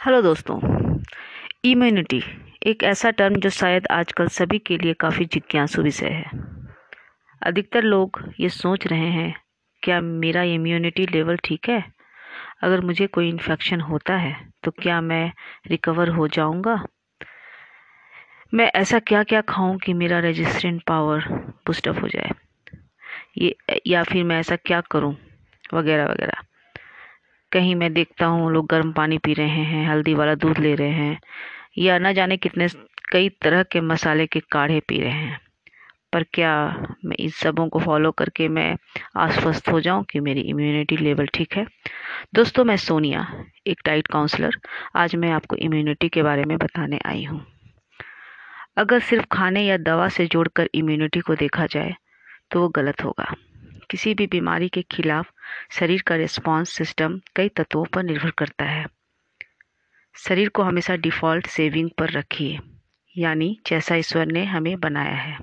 [0.00, 0.58] Hello दोस्तों
[1.64, 2.22] immunity
[2.66, 6.30] एक ऐसा टर्म जो शायद आजकल सभी के लिए काफ़ी जिज्ञासु विषय है।
[7.42, 9.34] अधिकतर लोग ये सोच रहे हैं,
[9.82, 11.84] क्या मेरा इम्यूनिटी लेवल ठीक है?
[12.62, 15.32] अगर मुझे कोई इन्फेक्शन होता है तो क्या मैं
[15.66, 16.84] रिकवर हो जाऊँगा?
[18.54, 21.28] मैं ऐसा क्या क्या खाऊं कि मेरा रेजिस्टेंट पावर
[21.66, 22.30] बुस्टअप हो जाए?
[23.38, 23.56] ये,
[23.86, 25.16] या फिर मैं ऐसा क्या करूँ?
[25.74, 26.42] वगैरह वगैरह।
[27.52, 30.90] कहीं मैं देखता हूँ, लोग गर्म पानी पी रहे हैं, हल्दी वाला दूध ले रहे
[30.90, 31.20] हैं,
[31.78, 32.68] या न जाने कितने
[33.12, 35.40] कई तरह के मसाले के काढ़े पी रहे हैं।
[36.12, 38.76] पर क्या मैं इन सबों को फॉलो करके मैं
[39.16, 41.66] आश्वस्त हो जाऊँ कि मेरी इम्यूनिटी लेवल ठीक है?
[42.34, 44.50] दोस्तों, मैं सोनिया, एक डाइट काउंसलर
[44.96, 47.46] आज मैं आपको इम्यूनिटी के बारे में बताने आई हूँ।
[48.76, 51.94] अगर सिर्फ़ खाने या दवा से जोड़कर इम्यूनिटी को देखा जाए
[52.50, 53.34] तो वो गलत होगा।
[53.90, 55.30] किसी भी बीमारी के खिलाफ
[55.70, 58.86] शरीर का रिस्पॉन्स सिस्टम कई तत्वों पर निर्भर करता है।
[60.14, 62.58] शरीर को हमेशा डिफ़ॉल्ट सेविंग पर रखिए,
[63.16, 65.38] यानी जैसा ईश्वर ने हमें बनाया है।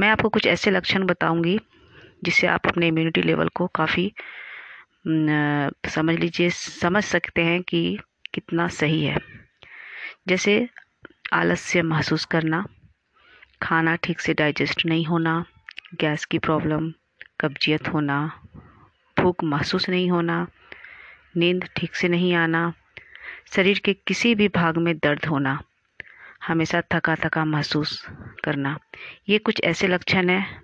[0.00, 1.58] मैं आपको कुछ ऐसे लक्षण बताऊँगी,
[2.24, 4.12] जिससे आप अपने इम्यूनिटी लेवल को काफ़ी
[5.06, 7.98] समझ लीजिए, समझ सकते हैं कि
[8.34, 9.18] कितना सही है।
[10.28, 10.68] जैसे
[11.32, 12.64] आलस्य महसूस करना,
[13.62, 15.44] खाना ठीक से डाइजेस्ट नहीं होना,
[15.94, 16.92] गैस की प्रॉब्लम
[17.40, 18.18] कब्जियत होना
[19.24, 20.46] भूख महसूस नहीं होना,
[21.36, 22.72] नींद ठीक से नहीं आना,
[23.56, 25.58] शरीर के किसी भी भाग में दर्द होना,
[26.46, 28.06] हमेशा थका थका महसूस
[28.44, 28.78] करना।
[29.28, 30.62] ये कुछ ऐसे लक्षण हैं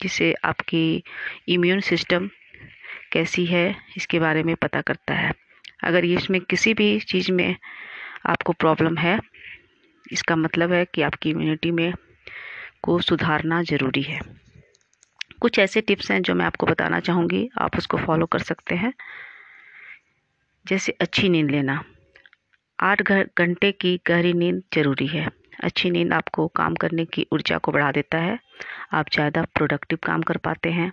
[0.00, 0.82] जिसे आपकी
[1.48, 2.28] इम्यून सिस्टम
[3.12, 3.64] कैसी है
[3.96, 5.32] इसके बारे में पता करता है।
[5.84, 7.56] अगर ये इसमें किसी भी चीज़ में
[8.26, 9.18] आपको प्रॉब्लम है,
[10.12, 11.92] इसका मतलब है कि आपकी इम्यूनिटी में
[12.82, 14.20] को सुधारना ज़रूरी है।
[15.40, 18.92] कुछ ऐसे टिप्स हैं जो मैं आपको बताना चाहूँगी। आप उसको फॉलो कर सकते हैं।
[20.66, 21.84] जैसे अच्छी नींद लेना।
[22.80, 23.02] आठ
[23.38, 25.30] घंटे की गहरी नींद ज़रूरी है।
[25.64, 28.38] अच्छी नींद आपको काम करने की ऊर्जा को बढ़ा देता है।
[28.92, 30.92] आप ज़्यादा प्रोडक्टिव काम कर पाते हैं।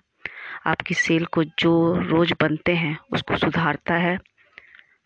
[0.66, 4.18] आपकी सेल को जो रोज़ बनते हैं, उसको सुधारता है।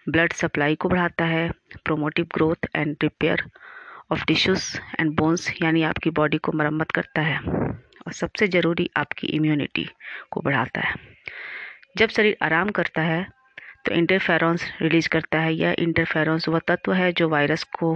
[0.09, 1.51] ब्लड सप्लाई को बढ़ाता है।
[1.85, 3.43] Promotive growth and repair
[4.11, 7.39] of tissues and bones यानी आपकी बॉडी को मरम्मत करता है।
[8.07, 9.87] और सबसे ज़रूरी आपकी इम्यूनिटी
[10.31, 10.95] को बढ़ाता है।
[11.97, 13.25] जब शरीर आराम करता है
[13.85, 17.95] तो इंटरफेरॉन्स रिलीज़ करता है यह इंटरफेरॉन्स वह तत्व है जो वायरस को,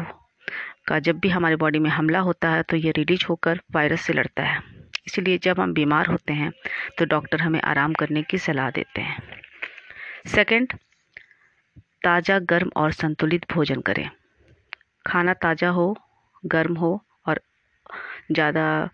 [0.88, 4.14] का जब भी हमारे बॉडी में हमला होता है तो ये रिलीज़ होकर वायरस से
[4.14, 4.60] लड़ता है।
[5.08, 6.52] इसलिए जब हम बीमार होते हैं
[6.98, 9.22] तो डॉक्टर हमें आराम करने की सलाह देते हैं।
[10.28, 10.74] सेकंड
[12.04, 14.10] ताज़ा गर्म और संतुलित भोजन करें।
[15.08, 15.96] खाना ताज़ा हो,
[16.46, 17.40] गर्म हो और
[18.32, 18.90] ज़्यादा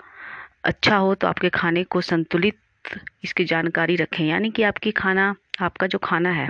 [0.63, 2.57] अच्छा हो तो आपके खाने को संतुलित
[3.23, 6.49] इसकी जानकारी रखें। यानी कि आपकी खाना, आपका जो खाना है,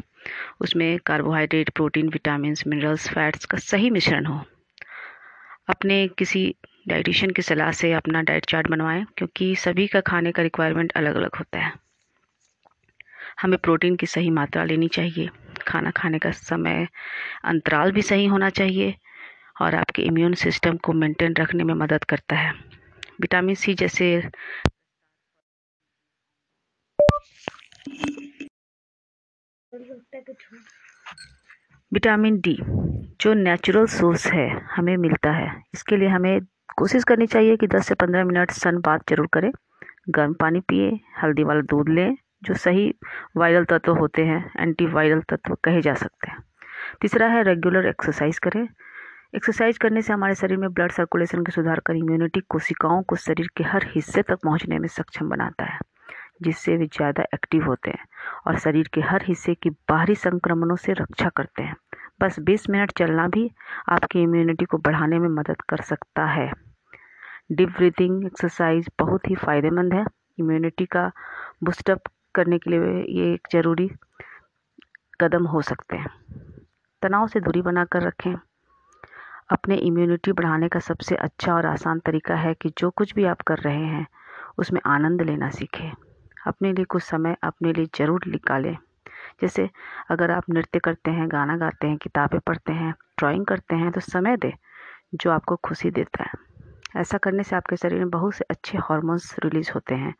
[0.61, 4.43] उसमें carbohydrate protein vitamin minerals fats का सही मिश्रण हो।
[5.69, 6.55] अपने किसी
[6.87, 11.15] डाइटिशियन की सलाह से अपना डाइट चार्ट बनवाएँ, क्योंकि सभी का खाने का रिक्वायरमेंट अलग
[11.15, 11.73] अलग होता है।
[13.41, 15.29] हमें प्रोटीन की सही मात्रा लेनी चाहिए।
[15.67, 16.87] खाना खाने का समय
[17.43, 18.95] अंतराल भी सही होना चाहिए
[19.61, 22.53] और आपके इम्यून सिस्टम को मेंटेन रखने में मदद करता है।
[23.21, 24.15] विटामिन सी जैसे।
[31.91, 32.57] विटामिन डी,
[33.21, 36.39] जो नेचुरल सोर्स है, हमें मिलता है। इसके लिए हमें
[36.77, 39.51] कोशिश करनी चाहिए कि 10 से 15 मिनट सन बात ज़रूर करें।
[40.09, 40.89] गर्म पानी पिए,
[41.23, 42.93] हल्दी वाला दूध लें, जो सही
[43.37, 46.43] वायरल तत्व होते हैं एंटी वायरल तत्व कहे जा सकते हैं।
[47.01, 48.67] तीसरा है रेगुलर एक्सरसाइज करें।
[49.33, 53.47] एक्सरसाइज करने से हमारे शरीर में ब्लड सर्कुलेशन के सुधार कर इम्यूनिटी कोशिकाओं को शरीर
[53.57, 55.79] के हर हिस्से तक पहुँचने में सक्षम बनाता है,
[56.41, 58.05] जिससे वे ज़्यादा एक्टिव होते हैं
[58.47, 61.75] और शरीर के हर हिस्से की बाहरी संक्रमणों से रक्षा करते हैं।
[62.21, 63.49] बस 20 मिनट चलना भी
[63.89, 66.51] आपकी इम्यूनिटी को बढ़ाने में मदद कर सकता है।
[67.51, 70.05] डीप ब्रीथिंग एक्सरसाइज बहुत ही फ़ायदेमंद है।
[70.39, 71.11] इम्यूनिटी का
[71.63, 73.89] बूस्टअप करने के लिए ये एक ज़रूरी
[75.21, 76.09] कदम हो सकते हैं।
[77.01, 78.35] तनाव से दूरी बनाकर रखें।
[79.51, 83.41] अपने इम्यूनिटी बढ़ाने का सबसे अच्छा और आसान तरीका है कि जो कुछ भी आप
[83.41, 84.05] कर रहे हैं,
[84.57, 85.91] उसमें आनंद लेना सीखें।
[86.47, 88.75] अपने लिए कुछ समय अपने लिए ज़रूर निकालें।
[89.41, 89.69] जैसे
[90.11, 94.01] अगर आप नृत्य करते हैं, गाना गाते हैं, किताबें पढ़ते हैं ड्राइंग करते हैं तो
[94.01, 94.51] समय दें
[95.15, 99.35] जो आपको खुशी देता है। ऐसा करने से आपके शरीर में बहुत से अच्छे हार्मोन्स
[99.45, 100.13] रिलीज़ होते हैं,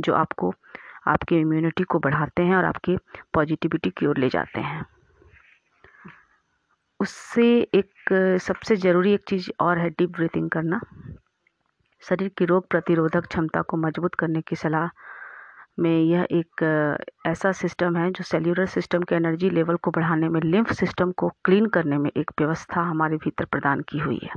[0.00, 0.54] जो आपको,
[1.08, 2.96] आपकी इम्यूनिटी को बढ़ाते हैं और आपकी
[3.34, 4.84] पॉजिटिविटी की ओर ले जाते हैं।
[7.02, 7.44] उससे
[7.74, 8.12] एक
[8.42, 10.80] सबसे ज़रूरी एक चीज़ और है डीप ब्रीथिंग करना।
[12.02, 14.88] शरीर की रोग प्रतिरोधक क्षमता को मज़बूत करने की सलाह
[15.78, 16.64] में यह एक
[17.26, 21.28] ऐसा सिस्टम है जो सेल्यूलर सिस्टम के एनर्जी लेवल को बढ़ाने में लिम्फ सिस्टम को
[21.44, 24.34] क्लीन करने में एक व्यवस्था हमारे भीतर प्रदान की हुई है।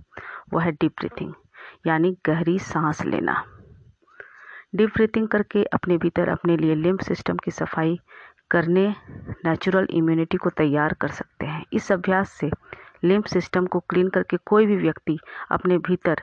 [0.54, 1.34] वह है डीप ब्रीथिंग
[1.88, 3.44] यानी गहरी सांस लेना।
[4.76, 8.00] डीप ब्रीथिंग करके अपने भीतर, अपने लिए लिम्फ सिस्टम की सफ़ाई
[8.52, 8.88] करने
[9.46, 11.35] नेचुरल इम्यूनिटी को तैयार कर सकते
[11.76, 12.50] इस अभ्यास से
[13.04, 15.18] लिम्फ सिस्टम को क्लीन करके कोई भी व्यक्ति
[15.52, 16.22] अपने भीतर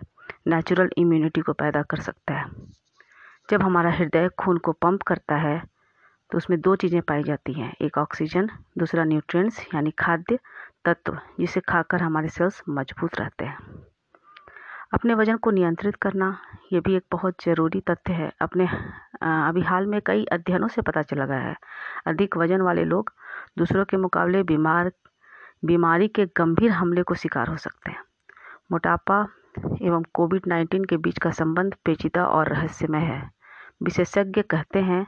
[0.49, 2.47] नेचुरल इम्यूनिटी को पैदा कर सकता है।
[3.51, 5.61] जब हमारा हृदय खून को पंप करता है
[6.31, 10.39] तो उसमें दो चीज़ें पाई जाती हैं। एक ऑक्सीजन दूसरा न्यूट्रिएंट्स यानी खाद्य
[10.85, 13.57] तत्व, जिसे खाकर हमारे सेल्स मज़बूत रहते हैं।
[14.95, 16.37] अपने वज़न को नियंत्रित करना,
[16.73, 18.67] ये भी एक बहुत ज़रूरी तथ्य है। अपने
[19.23, 21.57] अभी हाल में कई अध्ययनों से पता चला गया है।
[22.07, 23.13] अधिक वज़न वाले लोग
[23.59, 24.91] दूसरों के मुकाबले बीमार
[25.65, 28.03] बीमारी के गंभीर हमले को शिकार हो सकते हैं।
[28.73, 29.27] मोटापा
[29.83, 33.31] एवं कोविड नाइन्टीन के बीच का संबंध पेचीदा और रहस्यमय है।
[33.83, 35.07] विशेषज्ञ कहते हैं,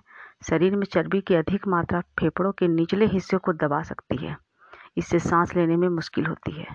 [0.48, 4.36] शरीर में चर्बी की अधिक मात्रा फेफड़ों के निचले हिस्से को दबा सकती है।
[4.96, 6.66] इससे सांस लेने में मुश्किल होती है।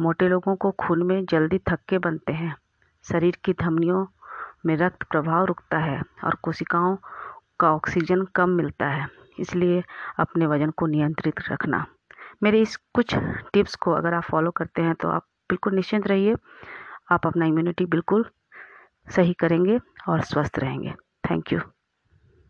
[0.00, 2.54] मोटे लोगों को खून में जल्दी थक्के बनते हैं।
[3.04, 4.06] शरीर की धमनियों
[4.66, 6.96] में रक्त प्रभाव रुकता है और कोशिकाओं
[7.60, 9.06] का ऑक्सीजन कम मिलता है,
[9.38, 9.82] इसलिए
[10.18, 11.86] अपने वज़न को नियंत्रित रखना।
[12.42, 13.14] मेरे इस कुछ
[13.52, 16.34] टिप्स को अगर आप फॉलो करते हैं तो आप बिल्कुल निश्चिंत रहिए।
[17.10, 18.24] आप अपना इम्यूनिटी बिल्कुल
[19.06, 20.94] सही करेंगे और स्वस्थ रहेंगे।
[21.30, 21.60] Thank you